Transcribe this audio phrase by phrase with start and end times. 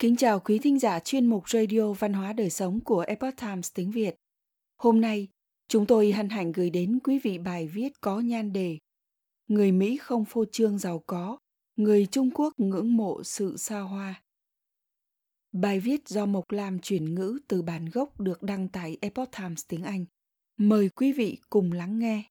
[0.00, 3.70] Kính chào quý thính giả chuyên mục Radio Văn hóa Đời Sống của Epoch Times
[3.74, 4.14] tiếng Việt.
[4.76, 5.28] Hôm nay,
[5.68, 8.78] chúng tôi hân hạnh gửi đến quý vị bài viết có nhan đề
[9.48, 11.38] Người Mỹ không phô trương giàu có,
[11.76, 14.22] người Trung Quốc ngưỡng mộ sự xa hoa.
[15.52, 19.64] Bài viết do Mộc Lam chuyển ngữ từ bản gốc được đăng tại Epoch Times
[19.68, 20.04] tiếng Anh.
[20.56, 22.22] Mời quý vị cùng lắng nghe.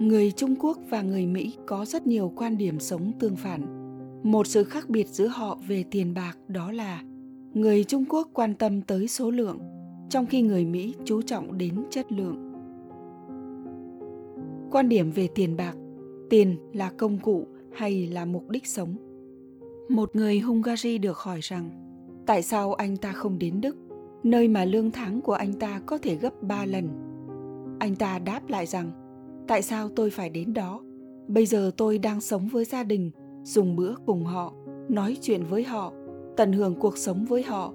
[0.00, 3.79] Người Trung Quốc và người Mỹ có rất nhiều quan điểm sống tương phản
[4.22, 7.02] một sự khác biệt giữa họ về tiền bạc đó là,
[7.54, 9.58] người trung quốc quan tâm tới số lượng,
[10.10, 12.52] trong khi người mỹ chú trọng đến chất lượng.
[14.70, 15.76] Quan điểm về tiền bạc,
[16.30, 18.96] tiền là công cụ hay là mục đích sống?
[19.88, 21.70] Một người hungary được hỏi rằng,
[22.26, 23.76] tại sao anh ta không đến đức?
[24.22, 26.88] Nơi mà lương tháng của anh ta có thể gấp ba lần.
[27.78, 28.90] Anh ta đáp lại rằng,
[29.48, 30.80] tại sao tôi phải đến đó?
[31.28, 33.10] Bây giờ tôi đang sống với gia đình
[33.42, 34.52] dùng bữa cùng họ,
[34.88, 35.92] nói chuyện với họ,
[36.36, 37.72] tận hưởng cuộc sống với họ.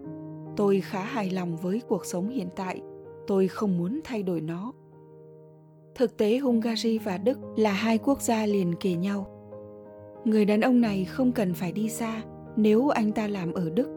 [0.56, 2.82] Tôi khá hài lòng với cuộc sống hiện tại,
[3.28, 4.74] tôi không muốn thay đổi nó.
[5.96, 9.28] Thực tế hungary và đức là hai quốc gia liền kề nhau.
[10.26, 12.24] Người đàn ông này không cần phải đi xa
[12.56, 13.88] nếu anh ta làm ở đức.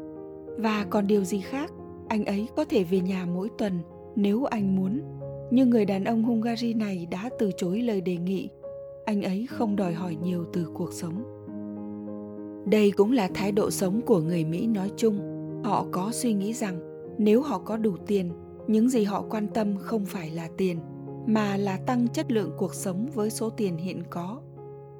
[0.58, 1.72] Và còn điều gì khác,
[2.08, 3.72] anh ấy có thể về nhà mỗi tuần
[4.16, 5.00] nếu anh muốn.
[5.50, 8.48] Nhưng người đàn ông hungary này đã từ chối lời đề nghị.
[9.04, 11.37] Anh ấy không đòi hỏi nhiều từ cuộc sống
[12.70, 15.18] đây cũng là thái độ sống của người mỹ nói chung.
[15.64, 16.80] Họ có suy nghĩ rằng,
[17.18, 18.30] nếu họ có đủ tiền,
[18.66, 20.78] những gì họ quan tâm không phải là tiền,
[21.26, 24.40] mà là tăng chất lượng cuộc sống với số tiền hiện có.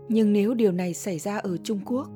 [0.08, 2.08] Nhưng nếu điều này xảy ra ở trung quốc,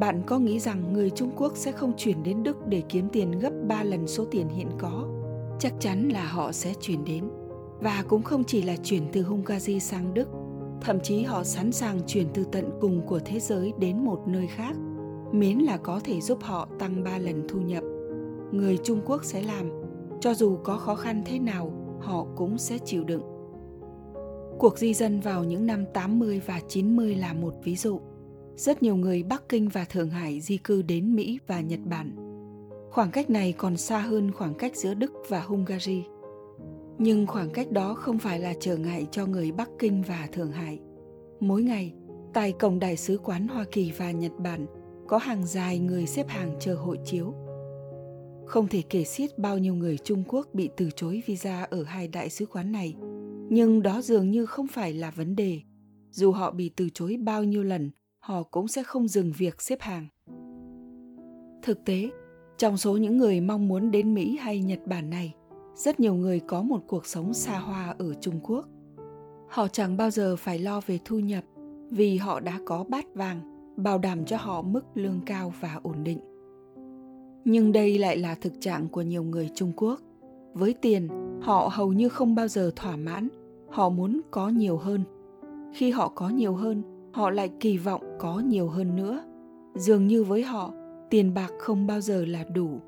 [0.00, 3.38] bạn có nghĩ rằng người trung quốc sẽ không chuyển đến đức để kiếm tiền
[3.38, 5.08] gấp 3 lần số tiền hiện có?
[5.58, 7.24] Chắc chắn là họ sẽ chuyển đến.
[7.80, 10.28] Và cũng không chỉ là chuyển từ hungary sang đức,
[10.80, 14.46] thậm chí họ sẵn sàng chuyển từ tận cùng của thế giới đến một nơi
[14.46, 14.76] khác
[15.32, 17.84] miễn là có thể giúp họ tăng 3 lần thu nhập.
[18.52, 19.70] Người Trung Quốc sẽ làm,
[20.20, 23.22] cho dù có khó khăn thế nào, họ cũng sẽ chịu đựng.
[24.58, 28.00] Cuộc di dân vào những năm 80 và 90 là một ví dụ.
[28.56, 32.16] Rất nhiều người Bắc Kinh và Thượng Hải di cư đến Mỹ và Nhật Bản.
[32.90, 36.04] Khoảng cách này còn xa hơn khoảng cách giữa Đức và Hungary.
[36.98, 40.52] Nhưng khoảng cách đó không phải là trở ngại cho người Bắc Kinh và Thượng
[40.52, 40.80] Hải.
[41.40, 41.94] Mỗi ngày,
[42.32, 44.66] tại cổng đại sứ quán Hoa Kỳ và Nhật Bản–
[45.10, 47.34] có hàng dài người xếp hàng chờ hộ chiếu.
[48.46, 52.08] Không thể kể xiết bao nhiêu người Trung Quốc bị từ chối visa ở hai
[52.08, 52.96] đại sứ quán này,
[53.48, 55.60] nhưng đó dường như không phải là vấn đề.
[56.10, 59.80] Dù họ bị từ chối bao nhiêu lần, họ cũng sẽ không dừng việc xếp
[59.80, 60.06] hàng.
[61.62, 62.10] Thực tế,
[62.58, 65.34] trong số những người mong muốn đến Mỹ hay Nhật Bản này,
[65.74, 68.68] rất nhiều người có một cuộc sống xa hoa ở Trung Quốc.
[69.48, 71.44] Họ chẳng bao giờ phải lo về thu nhập
[71.90, 73.49] vì họ đã có bát vàng
[73.82, 76.18] bảo đảm cho họ mức lương cao và ổn định.
[77.44, 80.00] Nhưng đây lại là thực trạng của nhiều người trung quốc.
[80.54, 81.08] Với tiền,
[81.42, 83.28] họ hầu như không bao giờ thỏa mãn,
[83.70, 85.04] họ muốn có nhiều hơn.
[85.74, 86.82] Khi họ có nhiều hơn,
[87.12, 89.22] họ lại kỳ vọng có nhiều hơn nữa.
[89.74, 90.72] Dường như với họ,
[91.10, 92.80] tiền bạc không bao giờ là đủ.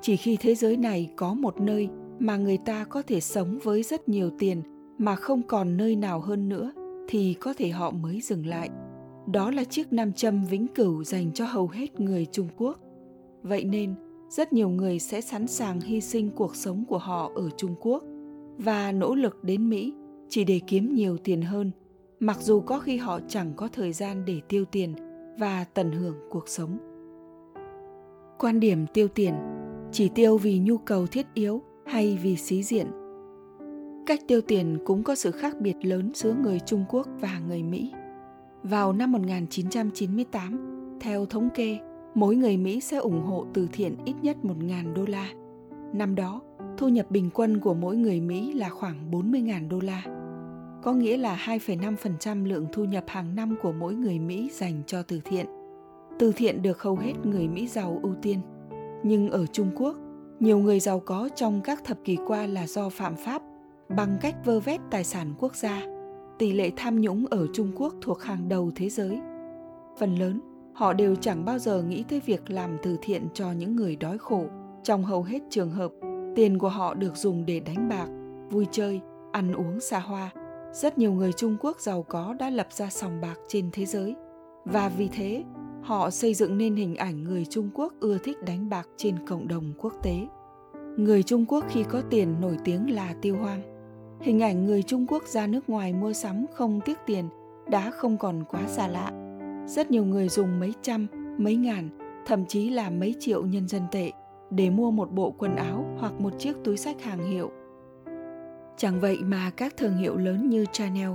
[0.00, 1.88] Chỉ khi thế giới này có một nơi
[2.18, 4.62] mà người ta có thể sống với rất nhiều tiền
[4.98, 6.72] mà không còn nơi nào hơn nữa
[7.08, 8.70] thì có thể họ mới dừng lại
[9.32, 12.78] đó là chiếc nam châm vĩnh cửu dành cho hầu hết người Trung Quốc.
[13.42, 13.94] Vậy nên,
[14.28, 18.04] rất nhiều người sẽ sẵn sàng hy sinh cuộc sống của họ ở Trung Quốc
[18.56, 19.94] và nỗ lực đến Mỹ
[20.28, 21.70] chỉ để kiếm nhiều tiền hơn,
[22.20, 24.94] mặc dù có khi họ chẳng có thời gian để tiêu tiền
[25.38, 26.78] và tận hưởng cuộc sống.
[28.38, 29.34] Quan điểm tiêu tiền
[29.92, 32.86] chỉ tiêu vì nhu cầu thiết yếu hay vì xí diện.
[34.06, 37.62] Cách tiêu tiền cũng có sự khác biệt lớn giữa người Trung Quốc và người
[37.62, 37.92] Mỹ.
[38.62, 41.78] Vào năm 1998, theo thống kê,
[42.14, 45.28] mỗi người Mỹ sẽ ủng hộ từ thiện ít nhất 1.000 đô la.
[45.92, 46.40] Năm đó,
[46.78, 50.02] thu nhập bình quân của mỗi người Mỹ là khoảng 40.000 đô la.
[50.82, 55.02] Có nghĩa là 2,5% lượng thu nhập hàng năm của mỗi người Mỹ dành cho
[55.02, 55.46] từ thiện.
[56.18, 58.40] Từ thiện được hầu hết người Mỹ giàu ưu tiên.
[59.02, 59.96] Nhưng ở Trung Quốc,
[60.40, 63.42] nhiều người giàu có trong các thập kỷ qua là do phạm pháp
[63.96, 66.01] bằng cách vơ vét tài sản quốc gia
[66.38, 69.20] tỷ lệ tham nhũng ở Trung Quốc thuộc hàng đầu thế giới.
[69.98, 70.40] Phần lớn,
[70.74, 74.18] họ đều chẳng bao giờ nghĩ tới việc làm từ thiện cho những người đói
[74.18, 74.44] khổ.
[74.82, 75.92] Trong hầu hết trường hợp,
[76.36, 78.06] tiền của họ được dùng để đánh bạc,
[78.50, 79.00] vui chơi,
[79.32, 80.30] ăn uống xa hoa.
[80.72, 84.14] Rất nhiều người Trung Quốc giàu có đã lập ra sòng bạc trên thế giới.
[84.64, 85.44] Và vì thế,
[85.82, 89.48] họ xây dựng nên hình ảnh người Trung Quốc ưa thích đánh bạc trên cộng
[89.48, 90.26] đồng quốc tế.
[90.96, 93.71] Người Trung Quốc khi có tiền nổi tiếng là tiêu hoang
[94.22, 97.28] hình ảnh người Trung Quốc ra nước ngoài mua sắm không tiếc tiền
[97.70, 99.10] đã không còn quá xa lạ.
[99.66, 101.06] Rất nhiều người dùng mấy trăm
[101.38, 101.88] mấy ngàn,
[102.26, 104.10] thậm chí là mấy triệu nhân dân tệ
[104.50, 107.50] để mua một bộ quần áo hoặc một chiếc túi sách hàng hiệu.
[108.76, 111.10] Chẳng vậy mà các thương hiệu lớn như Chanel,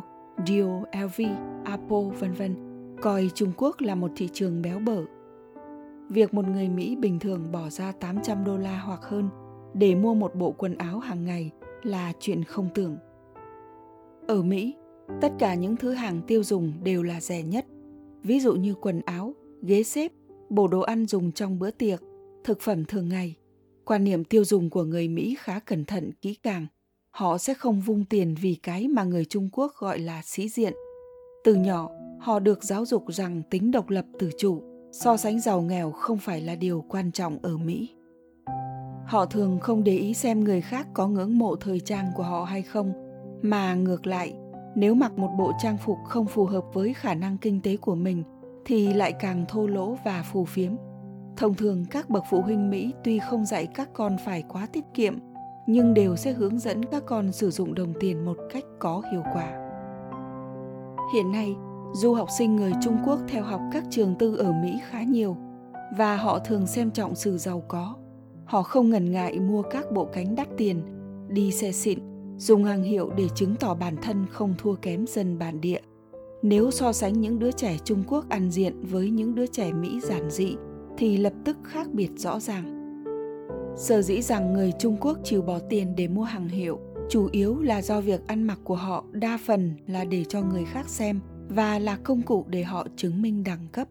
[0.45, 1.21] Dior, LV,
[1.65, 2.55] Apple, vân vân
[3.01, 5.01] coi Trung Quốc là một thị trường béo bở.
[6.09, 9.29] Việc một người Mỹ bình thường bỏ ra 800 đô la hoặc hơn
[9.73, 11.51] để mua một bộ quần áo hàng ngày
[11.83, 12.97] là chuyện không tưởng.
[14.27, 14.75] Ở Mỹ,
[15.21, 17.65] tất cả những thứ hàng tiêu dùng đều là rẻ nhất.
[18.23, 20.11] Ví dụ như quần áo, ghế xếp,
[20.49, 22.01] bộ đồ ăn dùng trong bữa tiệc,
[22.43, 23.35] thực phẩm thường ngày.
[23.85, 26.67] Quan niệm tiêu dùng của người Mỹ khá cẩn thận, kỹ càng.
[27.09, 30.73] Họ sẽ không vung tiền vì cái mà người Trung Quốc gọi là sĩ diện.
[31.43, 31.89] Từ nhỏ,
[32.19, 36.17] họ được giáo dục rằng tính độc lập tự chủ, so sánh giàu nghèo không
[36.17, 37.89] phải là điều quan trọng ở Mỹ.
[39.07, 42.43] Họ thường không để ý xem người khác có ngưỡng mộ thời trang của họ
[42.43, 42.93] hay không,
[43.41, 44.33] mà ngược lại,
[44.75, 47.95] nếu mặc một bộ trang phục không phù hợp với khả năng kinh tế của
[47.95, 48.23] mình
[48.65, 50.71] thì lại càng thô lỗ và phù phiếm.
[51.37, 54.83] Thông thường các bậc phụ huynh Mỹ tuy không dạy các con phải quá tiết
[54.93, 55.17] kiệm,
[55.67, 59.23] nhưng đều sẽ hướng dẫn các con sử dụng đồng tiền một cách có hiệu
[59.33, 59.47] quả.
[61.13, 61.55] Hiện nay,
[61.93, 65.37] du học sinh người Trung Quốc theo học các trường tư ở Mỹ khá nhiều
[65.97, 67.95] và họ thường xem trọng sự giàu có.
[68.47, 70.81] Họ không ngần ngại mua các bộ cánh đắt tiền,
[71.29, 71.99] đi xe xịn,
[72.37, 75.79] dùng hàng hiệu để chứng tỏ bản thân không thua kém dân bản địa.
[76.41, 79.99] Nếu so sánh những đứa trẻ Trung Quốc ăn diện với những đứa trẻ Mỹ
[80.01, 80.55] giản dị
[80.97, 82.77] thì lập tức khác biệt rõ ràng.
[83.77, 86.79] Sở dĩ rằng người Trung Quốc chịu bỏ tiền để mua hàng hiệu
[87.09, 90.65] chủ yếu là do việc ăn mặc của họ đa phần là để cho người
[90.65, 93.87] khác xem và là công cụ để họ chứng minh đẳng cấp.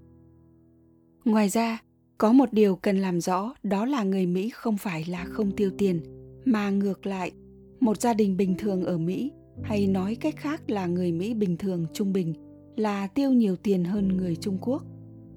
[1.24, 1.78] Ngoài ra,
[2.18, 5.70] có một điều cần làm rõ đó là người Mỹ không phải là không tiêu
[5.78, 6.00] tiền,
[6.44, 7.32] mà ngược lại,
[7.80, 9.32] một gia đình bình thường ở Mỹ
[9.62, 12.34] hay nói cách khác là người Mỹ bình thường trung bình
[12.76, 14.82] là tiêu nhiều tiền hơn người Trung Quốc.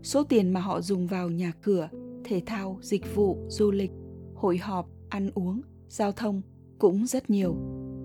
[0.04, 1.90] Số tiền mà họ dùng vào nhà cửa,
[2.24, 3.92] thể thao, dịch vụ, du lịch,
[4.36, 6.42] hội họp, ăn uống, giao thông
[6.80, 7.56] cũng rất nhiều.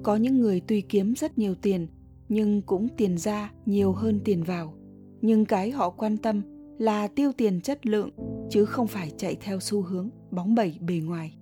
[0.03, 1.87] Có những người tuy kiếm rất nhiều tiền
[2.29, 4.75] nhưng cũng tiền ra nhiều hơn tiền vào.
[5.21, 6.43] Nhưng cái họ quan tâm
[6.79, 8.11] là tiêu tiền chất lượng
[8.50, 11.35] chứ không phải chạy theo xu hướng bóng bẩy bề ngoài.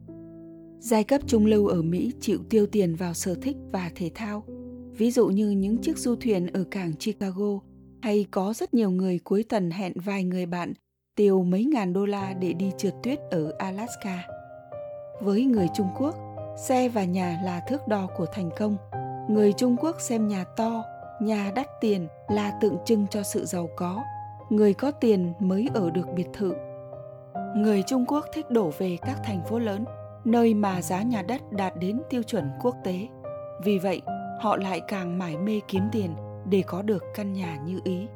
[0.81, 4.45] Giai cấp trung lưu ở Mỹ chịu tiêu tiền vào sở thích và thể thao,
[4.93, 7.59] ví dụ như những chiếc du thuyền ở cảng Chicago
[8.03, 10.73] hay có rất nhiều người cuối tuần hẹn vài người bạn
[11.17, 14.23] tiêu mấy ngàn đô la để đi trượt tuyết ở Alaska.
[15.21, 16.17] Với người Trung Quốc,
[16.67, 18.77] xe và nhà là thước đo của thành công.
[19.29, 20.85] Người Trung Quốc xem nhà to,
[21.23, 24.03] nhà đắt tiền là tượng trưng cho sự giàu có.
[24.51, 26.53] Người có tiền mới ở được biệt thự.
[27.57, 29.85] Người Trung Quốc thích đổ về các thành phố lớn,
[30.25, 33.09] nơi mà giá nhà đất đạt đến tiêu chuẩn quốc tế.
[33.65, 34.03] Vì vậy,
[34.41, 36.15] họ lại càng mải mê kiếm tiền
[36.45, 38.07] để có được căn nhà như ý.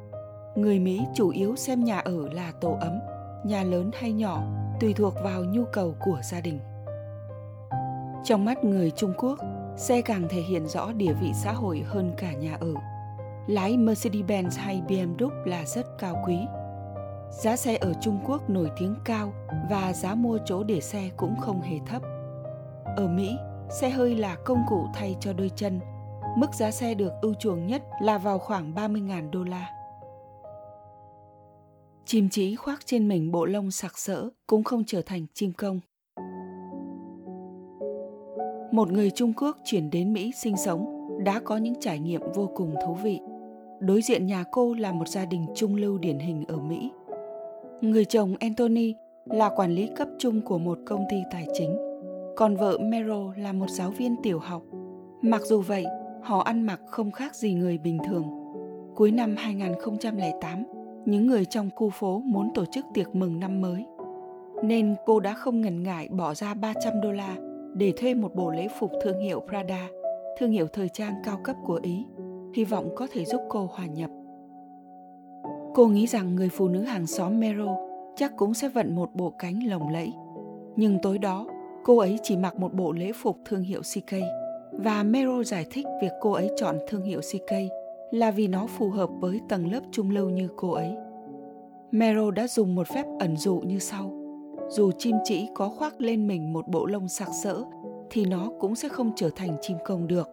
[0.55, 2.99] Người Mỹ chủ yếu xem nhà ở là tổ ấm,
[3.43, 4.43] nhà lớn hay nhỏ
[4.79, 6.59] tùy thuộc vào nhu cầu của gia đình.
[8.23, 9.39] Trong mắt người Trung Quốc,
[9.77, 12.73] xe càng thể hiện rõ địa vị xã hội hơn cả nhà ở.
[13.47, 16.37] Lái Mercedes-Benz hay BMW là rất cao quý.
[17.31, 19.33] Giá xe ở Trung Quốc nổi tiếng cao
[19.69, 22.01] và giá mua chỗ để xe cũng không hề thấp.
[22.97, 23.35] Ở Mỹ,
[23.69, 25.79] xe hơi là công cụ thay cho đôi chân.
[26.37, 29.69] Mức giá xe được ưu chuộng nhất là vào khoảng 30.000 đô la.
[32.05, 35.79] Chim chí khoác trên mình bộ lông sặc sỡ cũng không trở thành chim công
[38.71, 40.85] một người Trung Quốc chuyển đến Mỹ sinh sống
[41.23, 43.19] đã có những trải nghiệm vô cùng thú vị.
[43.79, 46.91] Đối diện nhà cô là một gia đình trung lưu điển hình ở Mỹ.
[47.81, 51.77] Người chồng Anthony là quản lý cấp trung của một công ty tài chính,
[52.35, 54.61] còn vợ Meryl là một giáo viên tiểu học.
[55.21, 55.85] Mặc dù vậy,
[56.21, 58.23] họ ăn mặc không khác gì người bình thường.
[58.95, 60.63] Cuối năm 2008,
[61.05, 63.85] những người trong khu phố muốn tổ chức tiệc mừng năm mới.
[64.63, 67.35] Nên cô đã không ngần ngại bỏ ra 300 đô la
[67.73, 69.87] để thuê một bộ lễ phục thương hiệu Prada,
[70.39, 72.05] thương hiệu thời trang cao cấp của Ý,
[72.53, 74.09] hy vọng có thể giúp cô hòa nhập.
[75.77, 77.77] Cô nghĩ rằng người phụ nữ hàng xóm Mero
[78.15, 80.13] chắc cũng sẽ vận một bộ cánh lồng lẫy.
[80.75, 81.47] Nhưng tối đó,
[81.83, 84.13] cô ấy chỉ mặc một bộ lễ phục thương hiệu CK
[84.71, 87.53] và Mero giải thích việc cô ấy chọn thương hiệu CK
[88.11, 90.95] là vì nó phù hợp với tầng lớp trung lưu như cô ấy.
[91.91, 94.11] Mero đã dùng một phép ẩn dụ như sau
[94.69, 97.63] dù chim chỉ có khoác lên mình một bộ lông sặc sỡ
[98.09, 100.29] thì nó cũng sẽ không trở thành chim công được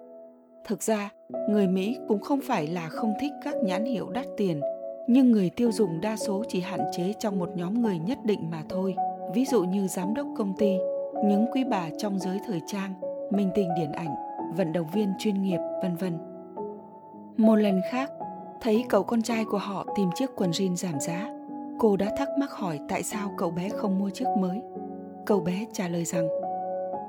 [0.65, 1.11] thực ra
[1.49, 4.61] người mỹ cũng không phải là không thích các nhãn hiệu đắt tiền
[5.09, 8.51] nhưng người tiêu dùng đa số chỉ hạn chế trong một nhóm người nhất định
[8.51, 8.95] mà thôi
[9.35, 10.77] ví dụ như giám đốc công ty
[11.25, 12.95] những quý bà trong giới thời trang
[13.31, 14.15] minh tinh điển ảnh
[14.57, 16.19] vận động viên chuyên nghiệp vân vân
[17.37, 18.11] một lần khác
[18.61, 21.35] thấy cậu con trai của họ tìm chiếc quần jean giảm giá
[21.79, 24.63] cô đã thắc mắc hỏi tại sao cậu bé không mua chiếc mới.
[25.27, 26.29] Cậu bé trả lời rằng,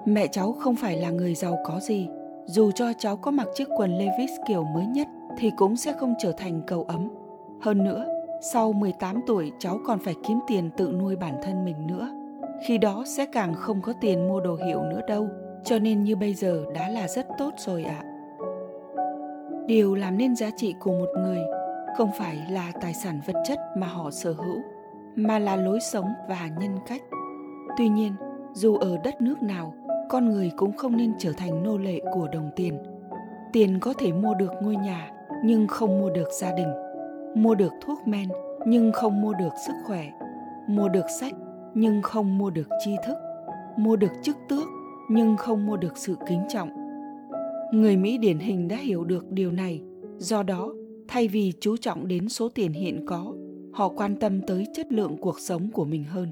[0.06, 2.08] mẹ cháu không phải là người giàu có gì,
[2.46, 6.14] dù cho cháu có mặc chiếc quần Levi's kiểu mới nhất thì cũng sẽ không
[6.20, 7.10] trở thành cầu ấm.
[7.66, 8.06] Hơn nữa,
[8.42, 12.10] sau 18 tuổi cháu còn phải kiếm tiền tự nuôi bản thân mình nữa.
[12.68, 15.28] Khi đó sẽ càng không có tiền mua đồ hiệu nữa đâu,
[15.64, 18.04] cho nên như bây giờ đã là rất tốt rồi ạ.
[18.04, 18.06] À.
[19.68, 21.40] Điều làm nên giá trị của một người
[21.98, 24.62] không phải là tài sản vật chất mà họ sở hữu,
[25.16, 27.02] mà là lối sống và nhân cách.
[27.78, 28.14] Tuy nhiên,
[28.54, 29.74] dù ở đất nước nào,
[30.10, 32.78] con người cũng không nên trở thành nô lệ của đồng tiền.
[33.54, 35.12] Tiền có thể mua được ngôi nhà,
[35.44, 36.85] nhưng không mua được gia đình
[37.36, 38.30] mua được thuốc men,
[38.68, 40.12] nhưng không mua được sức khỏe.
[40.68, 41.34] Mua được sách,
[41.74, 43.18] nhưng không mua được tri thức.
[43.78, 44.68] Mua được chức tước,
[45.10, 46.70] nhưng không mua được sự kính trọng.
[47.72, 49.82] Người mỹ điển hình đã hiểu được điều này.
[50.18, 50.74] Do đó,
[51.08, 53.34] thay vì chú trọng đến số tiền hiện có,
[53.74, 56.32] họ quan tâm tới chất lượng cuộc sống của mình hơn.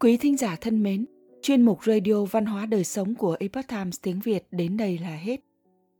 [0.00, 1.06] Quý thính giả thân mến,
[1.42, 5.16] chuyên mục radio văn hóa đời sống của epoch times tiếng việt đến đây là
[5.16, 5.40] hết